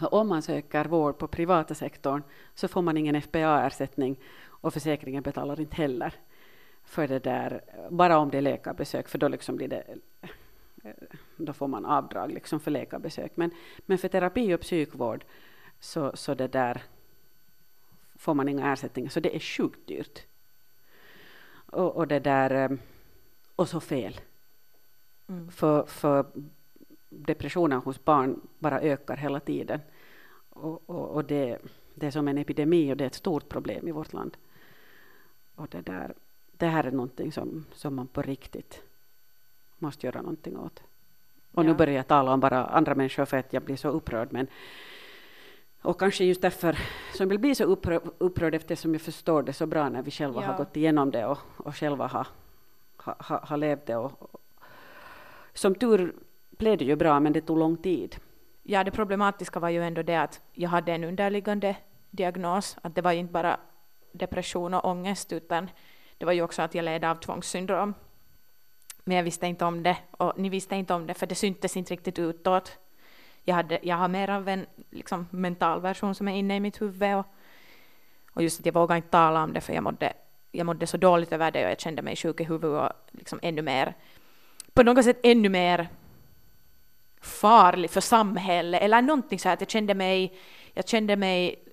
[0.00, 2.22] Om man söker vård på privata sektorn
[2.54, 6.14] så får man ingen FPA-ersättning och försäkringen betalar inte heller
[6.84, 9.84] för det där, bara om det är läkarbesök, för då liksom blir det
[11.36, 13.32] då får man avdrag liksom för läkarbesök.
[13.34, 13.50] Men,
[13.86, 15.24] men för terapi och psykvård
[15.80, 16.82] så, så det där
[18.14, 20.22] får man inga ersättningar, så det är sjukt dyrt.
[21.66, 22.78] Och, och det där, eh,
[23.56, 24.20] och så fel.
[25.28, 25.50] Mm.
[25.50, 26.26] För, för
[27.18, 29.80] depressionen hos barn bara ökar hela tiden.
[30.50, 31.58] Och, och, och det,
[31.94, 34.36] det är som en epidemi och det är ett stort problem i vårt land.
[35.54, 36.14] Och det, där,
[36.56, 38.82] det här är någonting som, som man på riktigt
[39.78, 40.82] måste göra någonting åt.
[41.52, 41.76] Och nu Ja.
[41.76, 44.28] börjar jag tala om bara andra människor för att jag blir så upprörd.
[44.32, 44.46] Men,
[45.82, 46.78] och kanske just därför
[47.14, 50.40] som jag blir så upprörd, upprörd eftersom jag förstår det så bra när vi själva
[50.42, 50.46] Ja.
[50.46, 52.26] har gått igenom det och, och själva har,
[52.96, 53.96] ha, ha, ha levt det.
[53.96, 54.40] Och, och,
[55.54, 56.14] som tur
[56.58, 58.16] blev det ju bra, men det tog lång tid.
[58.62, 61.76] Ja, det problematiska var ju ändå det att jag hade en underliggande
[62.10, 63.60] diagnos, att det var inte bara
[64.12, 65.70] depression och ångest, utan
[66.18, 67.94] det var ju också att jag led av tvångssyndrom.
[69.04, 71.76] Men jag visste inte om det, och ni visste inte om det, för det syntes
[71.76, 72.78] inte riktigt utåt.
[73.42, 76.80] Jag, hade, jag har mer av en liksom, mental version som är inne i mitt
[76.80, 77.26] huvud, och,
[78.32, 80.12] och just att jag vågade inte tala om det, för jag mådde,
[80.52, 83.38] jag mådde så dåligt över det, och jag kände mig sjuk i huvudet, och liksom
[83.42, 83.94] ännu mer,
[84.72, 85.88] på något sätt ännu mer
[87.24, 90.34] farlig för samhället, eller någonting så här att jag kände mig,
[90.74, 91.64] jag kände mig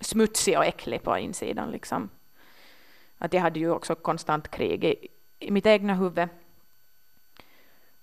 [0.00, 1.70] smutsig och äcklig på insidan.
[1.70, 2.08] Liksom.
[3.18, 6.28] Att jag hade ju också konstant krig i, i mitt egna huvud.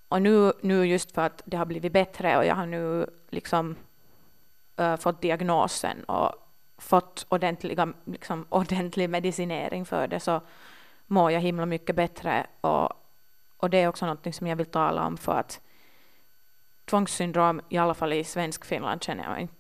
[0.07, 3.75] Och nu, nu just för att det har blivit bättre och jag har nu liksom
[4.77, 6.31] äh, fått diagnosen och
[6.77, 10.41] fått ordentliga, liksom, ordentlig medicinering för det så
[11.07, 12.89] mår jag himla mycket bättre och,
[13.57, 15.61] och det är också något som jag vill tala om för att
[16.89, 19.53] tvångssyndrom, i alla fall i svensk Finland känner jag inte,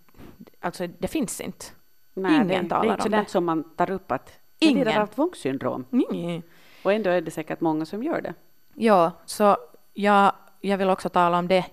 [0.59, 1.65] alltså det finns inte.
[2.13, 3.31] Nej, Ingen det, talar det är inte om sådant det.
[3.31, 4.77] som man tar upp att Ingen.
[4.87, 5.85] lider av tvångssyndrom.
[5.91, 6.41] Mm.
[6.83, 8.33] Och ändå är det säkert många som gör det.
[8.73, 9.57] Ja, så
[9.93, 11.65] jag, jag vill också tala om det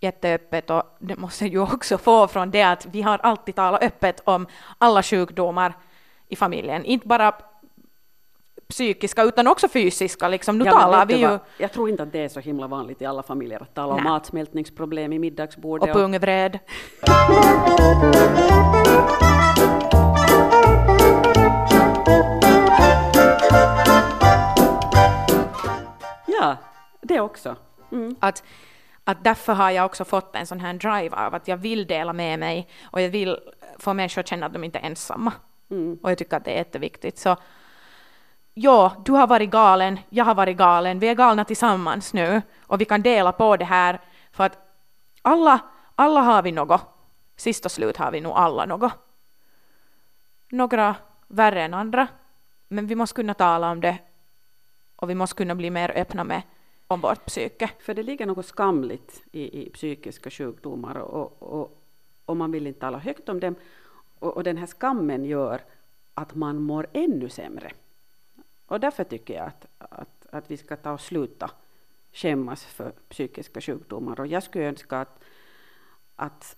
[0.00, 4.20] jätteöppet och det måste ju också få från det att vi har alltid talat öppet
[4.24, 4.46] om
[4.78, 5.76] alla sjukdomar
[6.28, 7.34] i familjen, inte bara
[8.78, 10.28] psykiska utan också fysiska.
[10.28, 10.58] Liksom.
[10.58, 11.40] Nu Ja, talar vi ju vad?
[11.58, 14.04] Jag tror inte att det är så himla vanligt i alla familjer att tala om
[14.04, 15.88] matsmältningsproblem i middagsbordet.
[15.88, 16.58] och pungvred.
[26.26, 26.56] Ja,
[27.00, 27.56] det också.
[27.92, 28.16] Mm.
[28.20, 28.42] Att,
[29.04, 32.12] att därför har jag också fått en sån här drive av att jag vill dela
[32.12, 33.38] med mig och jag vill
[33.78, 35.32] få människor att känna att de inte är ensamma.
[35.70, 35.98] Mm.
[36.02, 37.18] Och jag tycker att det är jätteviktigt.
[37.18, 37.36] Så
[38.58, 42.80] ja, du har varit galen, jag har varit galen, vi är galna tillsammans nu och
[42.80, 44.00] vi kan dela på det här
[44.32, 44.58] för att
[45.22, 45.60] alla,
[45.94, 46.80] alla har vi något.
[47.36, 48.92] Sist och slut har vi nog alla något.
[50.48, 52.08] Några värre än andra,
[52.68, 53.98] men vi måste kunna tala om det
[54.96, 56.42] och vi måste kunna bli mer öppna med
[56.86, 57.70] om vårt psyke.
[57.80, 61.82] För det ligger något skamligt i, i psykiska sjukdomar och, och,
[62.24, 63.54] och man vill inte tala högt om dem.
[64.18, 65.60] Och, och den här skammen gör
[66.14, 67.72] att man mår ännu sämre.
[68.68, 71.50] Och därför tycker jag att, att, att vi ska ta och sluta
[72.12, 74.20] skämmas för psykiska sjukdomar.
[74.20, 75.24] Och jag skulle önska att,
[76.16, 76.56] att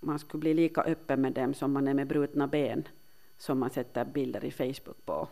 [0.00, 2.88] man skulle bli lika öppen med dem som man är med brutna ben
[3.36, 5.28] som man sätter bilder i Facebook på.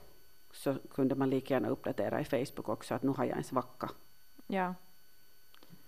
[0.53, 3.90] Så kunde man lika gärna uppdatera i Facebook också att nu har jag en svacka.
[4.46, 4.74] Ja.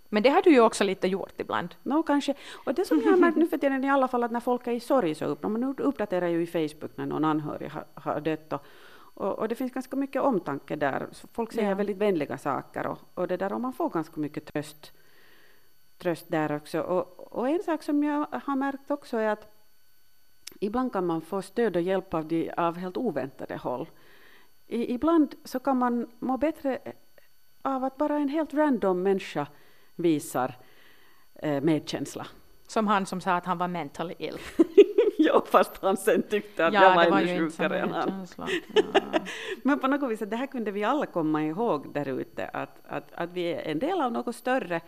[0.08, 1.74] Men det har du ju också lite gjort ibland.
[1.82, 2.34] No, kanske.
[2.64, 4.66] Och det som jag har märkt nu för tiden i alla fall att när folk
[4.66, 8.20] är i sorg så upp, man uppdaterar ju i Facebook när någon anhörig har, har
[8.20, 8.66] dött och,
[9.20, 11.09] och, och det finns ganska mycket omtanke där.
[11.33, 11.74] Folk säger Ja.
[11.74, 14.92] väldigt vänliga saker och, och det där och man får ganska mycket tröst,
[15.98, 16.80] tröst där också.
[16.80, 19.46] Och, och en sak som jag har märkt också är att
[20.61, 23.88] ibland kan man få stöd och hjälp av, de, av helt oväntade håll.
[24.66, 26.78] I, ibland så kan man må bättre
[27.62, 29.46] av att bara en helt random människa
[29.96, 30.54] visar
[31.35, 32.26] eh, medkänsla.
[32.66, 34.38] Som han som sa att han var mentally ill.
[35.33, 38.27] ja, fast han sen tyckte att jag var ännu sjukare än han.
[38.37, 38.47] Ja.
[39.62, 43.12] Men på något vis, det här kunde vi alla komma ihåg där ute, att, att,
[43.14, 44.81] att vi är en del av något större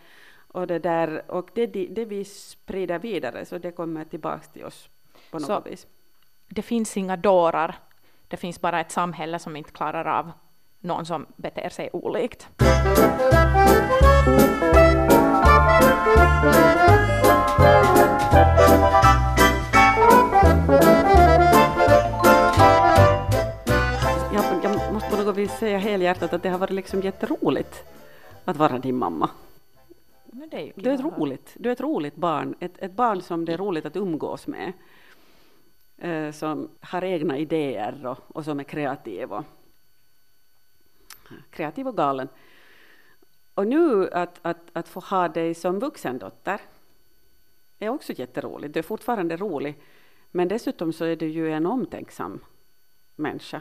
[0.49, 4.89] och det, där, och det, det vi sprider vidare, så det kommer tillbaks till oss
[5.31, 5.87] på något Så- vis.
[6.49, 7.75] Det finns inga dårar.
[8.29, 10.33] Det finns bara ett samhälle som inte klarar av
[10.81, 12.49] någon som beter sig olikt.
[25.43, 27.85] Vis säga helhjärtat att det har varit liksom jätteroligt
[28.45, 29.31] att vara din mamma.
[30.51, 33.53] Är Du är ett roligt, du är ett roligt barn, ett, ett barn som det
[33.53, 34.73] är roligt att umgås med.
[35.99, 39.45] Eh, som har egna idéer och, och som är kreativ och,
[41.51, 42.29] kreativ och galen.
[43.55, 46.61] Och nu att, att, att få ha dig som vuxendotter
[47.79, 48.75] är också jätteroligt.
[48.75, 49.79] Du är fortfarande rolig,
[50.31, 52.41] men dessutom så är du ju en omtänksam
[53.17, 53.61] människa.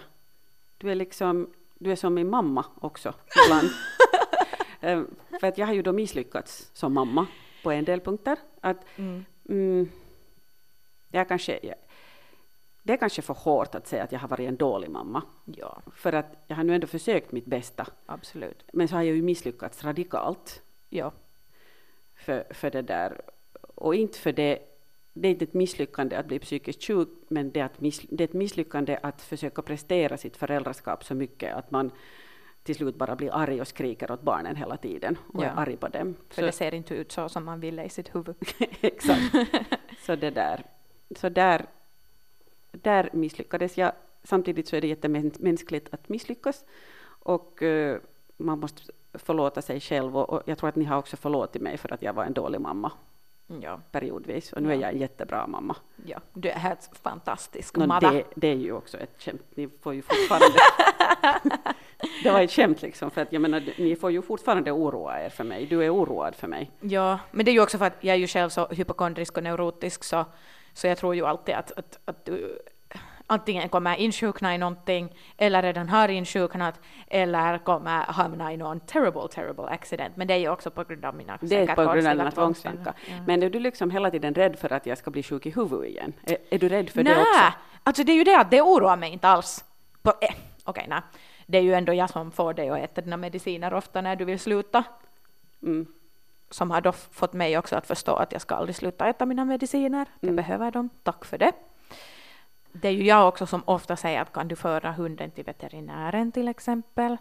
[0.78, 1.50] Du är liksom,
[1.82, 3.14] du är som min mamma också
[3.46, 3.70] ibland.
[4.84, 5.04] Eh,
[5.40, 7.28] För att jag har ju då misslyckats som mamma
[7.64, 8.38] på en del punkter.
[8.62, 9.26] Att, Mm.
[9.50, 9.90] mm,
[11.12, 11.76] jag kanske, jag,
[12.84, 15.22] det är kanske för hårt att säga att jag har varit en dålig mamma.
[15.46, 17.88] Ja, För att jag har nu ändå försökt mitt bästa.
[18.06, 18.64] absolut.
[18.74, 21.12] Men så har jag ju misslyckats radikalt Ja.
[22.16, 23.22] för, för det där.
[23.76, 24.60] Och inte för det,
[25.14, 28.28] det är inte ett misslyckande att bli psykiskt sjuk, men det är, miss, det är
[28.28, 31.92] ett misslyckande att försöka prestera sitt föräldraskap så mycket att man
[32.64, 35.48] till slut bara blir arg och skriker åt barnen hela tiden och Ja.
[35.48, 36.16] är arg på dem.
[36.30, 38.36] För det ser inte ut så som man ville i sitt huvud.
[38.82, 39.36] Exakt.
[40.06, 40.64] Så det där.
[41.16, 41.66] Så där,
[42.72, 43.92] där misslyckades jag.
[44.24, 46.66] Samtidigt så är det jättemänskligt att misslyckas.
[47.04, 47.98] Och eh,
[48.38, 48.82] man måste
[49.14, 50.18] förlåta sig själv.
[50.18, 52.34] Och, och jag tror att ni har också förlåtit mig för att jag var en
[52.34, 52.92] dålig mamma
[53.60, 54.54] Ja, periodvis.
[54.54, 54.82] Och nu är Ja.
[54.82, 55.76] jag en jättebra mamma.
[56.06, 56.20] ja.
[56.34, 58.00] du är helt fantastisk mamma.
[58.00, 59.44] det, det är ju också ett skämt.
[59.56, 60.48] Ni får ju fortfarande...
[62.24, 63.12] det var ett skämt liksom.
[63.12, 65.66] För att jag menar, ni får ju fortfarande oroa er för mig.
[65.66, 66.72] Du är oroad för mig.
[66.80, 69.44] Ja, men det är ju också för att jag är ju själv så hypokondrisk och
[69.44, 70.26] neurotisk så,
[70.74, 72.60] så jag tror ju alltid att, att, att du
[73.32, 79.28] antingen kommer insjukna i någonting eller redan har insjuknat eller kommer hamna i någon terrible,
[79.32, 80.16] terrible accident.
[80.18, 82.32] Men det är ju också på grund av mina Det är på grund av dina
[82.32, 82.94] tvångstankar.
[83.10, 83.16] Ja.
[83.28, 85.88] Men är du liksom hela tiden rädd för att jag ska bli sjuk i huvudet
[85.90, 86.14] igen?
[86.24, 87.54] Är, är du rädd för det Nej, också?
[87.84, 89.66] alltså det är ju det att det oroar mig inte alls.
[90.02, 91.02] På- eh, Okej, nej.
[91.48, 94.26] Det är ju ändå jag som får dig att äta dina mediciner ofta när du
[94.26, 94.84] vill sluta.
[95.64, 95.86] Mm.
[96.50, 99.46] Som har då fått mig också att förstå att jag ska aldrig sluta äta mina
[99.46, 100.06] mediciner.
[100.20, 100.36] Jag Mm.
[100.36, 100.90] behöver dem.
[101.04, 101.52] Tack för det.
[102.74, 106.32] Det är ju jag också som ofta säger att kan du föra hunden till veterinären
[106.32, 107.18] till exempel.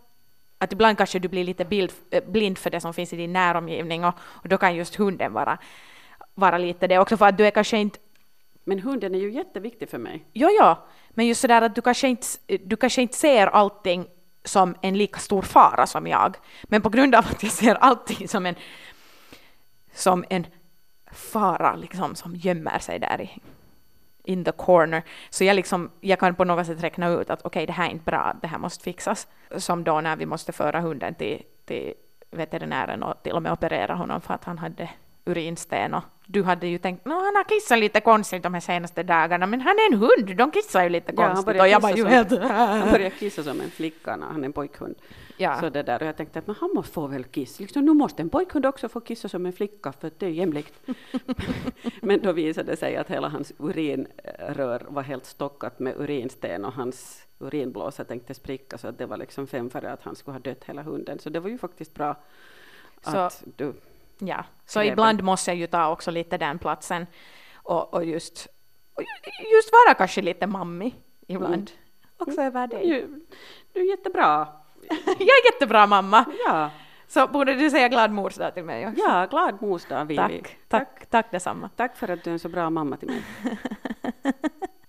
[0.58, 3.32] Att ibland kanske du blir lite bild, eh, blind för det som finns i din
[3.32, 5.58] näromgivning och, och då kan just hunden vara,
[6.34, 7.98] vara lite det också för att du är kanske inte
[8.64, 10.24] Men hunden är ju jätteviktig för mig.
[10.32, 10.74] Jo, jo,
[11.10, 12.26] men just sådär att du kanske, inte,
[12.64, 14.06] du kanske inte ser allting
[14.44, 16.36] som en lika stor fara som jag.
[16.62, 18.54] Men på grund av att jag ser allting som en,
[19.94, 20.46] som en
[21.12, 23.30] fara liksom, som gömmer sig där i
[24.24, 25.02] in the corner.
[25.30, 27.90] Så jag, liksom, jag kan på något sätt räkna ut att okej, det här är
[27.90, 29.28] inte bra, det här måste fixas.
[29.56, 31.94] Som då när vi måste föra hunden till, till
[32.30, 34.90] veterinären och till och med operera honom för att han hade
[35.24, 39.02] urinsten och du hade ju tänkt att han har kissat lite konstigt de här senaste
[39.02, 41.68] dagarna men han är en hund, de kissar ju lite Ja, han konstigt börjar och
[41.68, 42.42] jag kissa var ju helt...
[42.80, 44.94] Han börjar kissa som en flicka när han är en pojkhund.
[45.36, 45.60] Ja.
[45.60, 47.60] Så det där, och jag tänkte att men han måste få väl kiss.
[47.60, 50.74] Liksom, nu måste en pojkhund också få kissa som en flicka för det är jämlikt.
[52.00, 56.72] men då visade det sig att hela hans urinrör var helt stockat med urinsten och
[56.72, 60.40] hans urinblåsa tänkte spricka så att det var liksom fem före att han skulle ha
[60.40, 61.18] dött hela hunden.
[61.18, 62.16] Så det var ju faktiskt bra
[63.02, 63.72] Så- att du
[64.20, 67.06] Ja, så ibland måste jag ju ta också lite den platsen
[67.54, 68.46] och, och just,
[68.94, 70.94] och ju- just vara kanske lite mammi
[71.28, 71.54] ibland.
[71.54, 71.66] Mm.
[72.18, 73.06] Också över du, är dig.
[73.72, 74.48] du är jättebra.
[75.06, 76.24] jag är jättebra mamma!
[76.46, 76.70] Ja,
[77.08, 79.00] Så borde du säga glad mors dag till mig också.
[79.08, 80.16] ja glad mors dag Vivi.
[80.16, 81.70] tack, tack, tack detsamma.
[81.76, 83.22] Tack för att du är en så bra mamma till mig.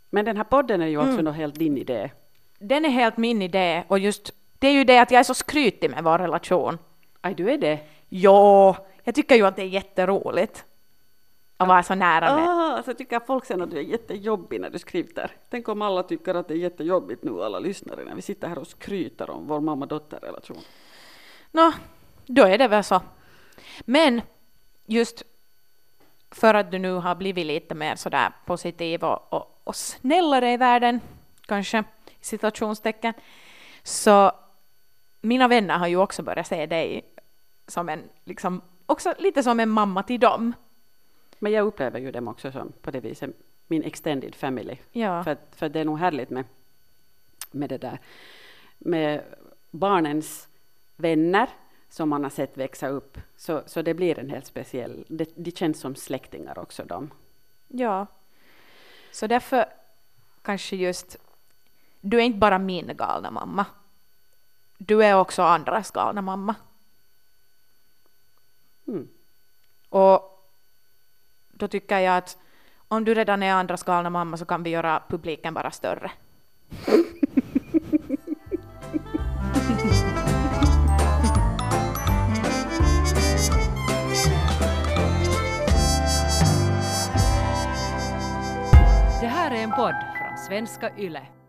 [0.09, 1.33] Men den här podden är ju också Mm.
[1.33, 2.11] helt din idé.
[2.59, 5.33] Den är helt min idé och just det är ju det att jag är så
[5.33, 6.77] skrytig med vår relation.
[7.21, 7.79] Aj, du är det?
[8.09, 10.65] Jo, jag tycker ju att det är jätteroligt
[11.57, 12.49] att vara så nära med.
[12.49, 15.31] Ah, så tycker folk sen att du är jättejobbig när du skriver.
[15.49, 18.57] Tänk om alla tycker att det är jättejobbigt nu, alla lyssnare, när vi sitter här
[18.57, 20.57] och skryter om vår mamma-dotter-relation.
[21.51, 21.71] Nå,
[22.25, 23.01] då är det väl så.
[23.81, 24.21] Men
[24.85, 25.23] just
[26.31, 30.57] för att du nu har blivit lite mer sådär positiv och, och, och snällare i
[30.57, 31.01] världen,
[31.45, 31.83] kanske,
[32.19, 33.13] i situationstecken,
[33.83, 34.31] så
[35.21, 37.01] mina vänner har ju också börjat se dig
[37.67, 40.53] som en, liksom, också lite som en mamma till dem.
[41.39, 43.29] Men jag upplever ju dem också som på det viset
[43.67, 44.77] min extended family.
[44.91, 45.23] Ja.
[45.23, 46.45] För, för det är nog härligt med,
[47.51, 47.99] med det där
[48.77, 49.23] med
[49.71, 50.47] barnens
[50.95, 51.49] vänner
[51.89, 53.17] som man har sett växa upp.
[53.35, 57.11] Så, så det blir en helt speciell, det, det känns som släktingar också de.
[57.67, 58.07] Ja.
[59.11, 59.65] Så därför
[60.41, 61.17] kanske just,
[62.01, 63.65] du är inte bara min galna mamma.
[64.77, 66.55] Du är också andras galna mamma.
[68.91, 69.07] Mm.
[69.89, 70.21] Och
[71.51, 72.37] då tycker jag att
[72.87, 76.11] om du redan är andras galna mamma så kan vi göra publiken bara större.
[89.21, 91.40] Det här är en podd från svenska YLE.